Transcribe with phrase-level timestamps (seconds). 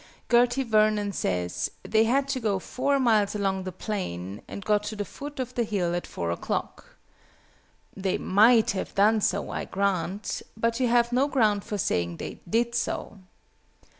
[0.29, 4.95] GERTY VERNON says "they had to go 4 miles along the plain, and got to
[4.95, 6.95] the foot of the hill at 4 o'clock."
[7.95, 12.39] They might have done so, I grant; but you have no ground for saying they
[12.49, 13.19] did so.